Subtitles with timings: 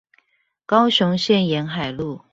[0.65, 2.21] 高雄縣沿海路